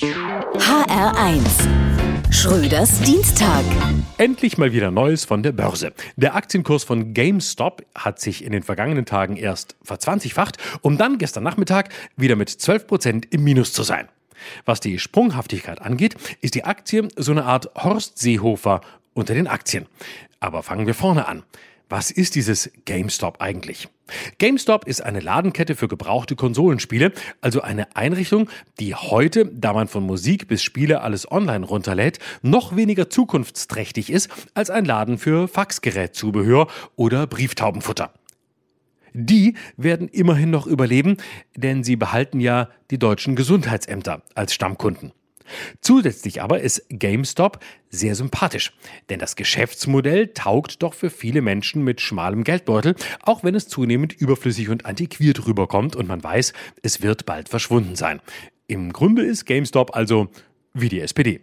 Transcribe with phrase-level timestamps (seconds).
[0.00, 1.42] HR1
[2.30, 3.64] Schröders Dienstag.
[4.16, 5.92] Endlich mal wieder Neues von der Börse.
[6.14, 11.42] Der Aktienkurs von GameStop hat sich in den vergangenen Tagen erst verzwanzigfacht, um dann gestern
[11.42, 14.06] Nachmittag wieder mit 12 Prozent im Minus zu sein.
[14.64, 18.82] Was die Sprunghaftigkeit angeht, ist die Aktie so eine Art Horst Seehofer
[19.18, 19.86] unter den Aktien.
[20.40, 21.42] Aber fangen wir vorne an.
[21.90, 23.88] Was ist dieses GameStop eigentlich?
[24.38, 30.04] GameStop ist eine Ladenkette für gebrauchte Konsolenspiele, also eine Einrichtung, die heute, da man von
[30.04, 36.68] Musik bis Spiele alles online runterlädt, noch weniger zukunftsträchtig ist als ein Laden für Faxgerätzubehör
[36.96, 38.12] oder Brieftaubenfutter.
[39.14, 41.16] Die werden immerhin noch überleben,
[41.56, 45.12] denn sie behalten ja die deutschen Gesundheitsämter als Stammkunden.
[45.80, 48.72] Zusätzlich aber ist GameStop sehr sympathisch,
[49.08, 54.12] denn das Geschäftsmodell taugt doch für viele Menschen mit schmalem Geldbeutel, auch wenn es zunehmend
[54.12, 56.52] überflüssig und antiquiert rüberkommt und man weiß,
[56.82, 58.20] es wird bald verschwunden sein.
[58.66, 60.28] Im Grunde ist GameStop also
[60.74, 61.40] wie die SPD.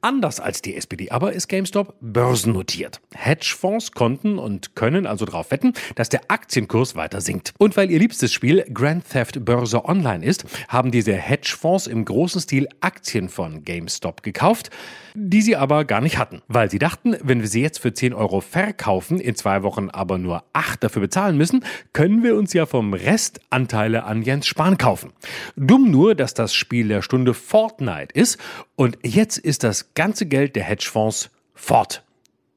[0.00, 3.00] Anders als die SPD aber ist GameStop börsennotiert.
[3.12, 7.54] Hedgefonds konnten und können also darauf wetten, dass der Aktienkurs weiter sinkt.
[7.58, 12.40] Und weil ihr liebstes Spiel Grand Theft Börse Online ist, haben diese Hedgefonds im großen
[12.40, 14.70] Stil Aktien von GameStop gekauft,
[15.14, 16.42] die sie aber gar nicht hatten.
[16.46, 20.18] Weil sie dachten, wenn wir sie jetzt für 10 Euro verkaufen, in zwei Wochen aber
[20.18, 24.78] nur 8 dafür bezahlen müssen, können wir uns ja vom Rest Anteile an Jens Spahn
[24.78, 25.12] kaufen.
[25.56, 28.38] Dumm nur, dass das Spiel der Stunde Fortnite ist
[28.76, 32.04] und jetzt ist das ganze Geld der Hedgefonds fort.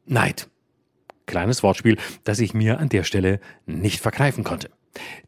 [0.06, 0.50] Neid.
[1.26, 4.70] Kleines Wortspiel, das ich mir an der Stelle nicht verkneifen konnte.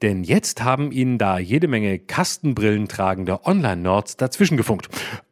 [0.01, 4.89] Denn jetzt haben ihnen da jede Menge Kastenbrillen tragende Online-Nerds dazwischen gefunkt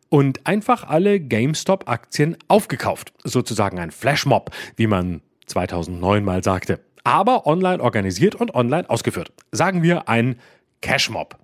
[0.09, 3.13] und einfach alle GameStop-Aktien aufgekauft.
[3.23, 6.79] Sozusagen ein Flashmob, wie man 2009 mal sagte.
[7.03, 9.31] Aber online organisiert und online ausgeführt.
[9.51, 10.39] Sagen wir ein
[10.81, 11.37] Cashmob.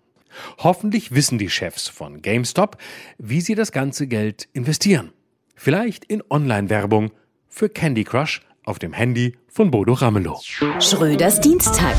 [0.59, 2.77] Hoffentlich wissen die Chefs von GameStop,
[3.17, 5.11] wie sie das ganze Geld investieren.
[5.55, 7.11] Vielleicht in Online-Werbung
[7.47, 10.41] für Candy Crush auf dem Handy von Bodo Ramelow.
[10.79, 11.95] Schröders Dienstag.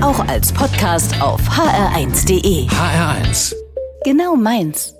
[0.00, 2.66] Auch als Podcast auf hr1.de.
[2.68, 3.54] HR1.
[4.04, 4.94] Genau meins.